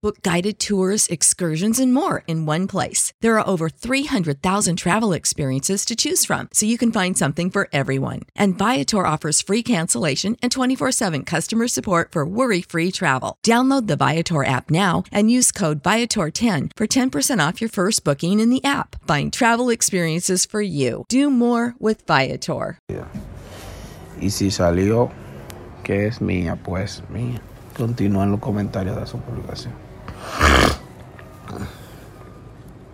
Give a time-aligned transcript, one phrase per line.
[0.00, 3.12] Book guided tours, excursions, and more in one place.
[3.20, 7.68] There are over 300,000 travel experiences to choose from, so you can find something for
[7.72, 8.20] everyone.
[8.36, 13.38] And Viator offers free cancellation and 24 7 customer support for worry free travel.
[13.44, 18.38] Download the Viator app now and use code Viator10 for 10% off your first booking
[18.38, 19.04] in the app.
[19.04, 21.06] Find travel experiences for you.
[21.08, 22.78] Do more with Viator.
[22.88, 23.08] Yeah.
[24.20, 25.10] Y si salió
[25.82, 27.40] que es mía, pues mía.
[27.76, 29.87] Continúa en los comentarios de su publicación.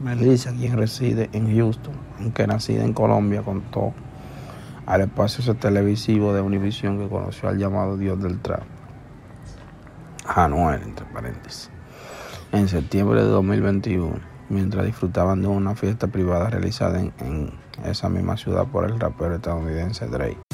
[0.01, 3.95] Melissa, quien reside en Houston, aunque nacida en Colombia, contó
[4.87, 8.65] al espacio televisivo de Univision que conoció al llamado Dios del Trap,
[10.27, 11.71] Anuel, entre paréntesis,
[12.53, 14.17] en septiembre de 2021,
[14.51, 17.51] mientras disfrutaban de una fiesta privada realizada en, en
[17.85, 20.54] esa misma ciudad por el rapero estadounidense Drake.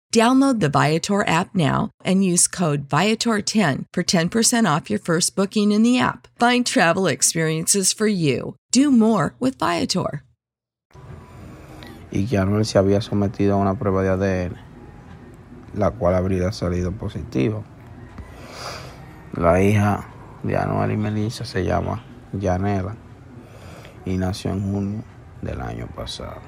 [0.11, 5.71] Download the Viator app now and use code Viator10 for 10% off your first booking
[5.71, 6.27] in the app.
[6.37, 8.57] Find travel experiences for you.
[8.71, 10.23] Do more with Viator.
[12.11, 14.57] Y que Anuel se había sometido a una prueba de ADN,
[15.75, 17.63] la cual habría salido positiva.
[19.31, 20.09] La hija
[20.43, 22.03] de Anuel y Melissa se llama
[22.37, 22.97] Janela
[24.03, 25.03] y nació en junio
[25.41, 26.41] del año pasado.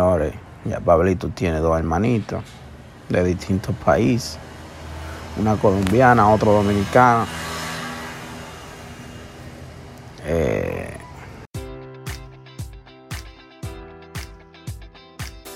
[0.00, 0.32] Señores,
[0.64, 2.42] ya Pablito tiene dos hermanitos
[3.10, 4.38] de distintos países.
[5.38, 7.26] Una colombiana, otro dominicana.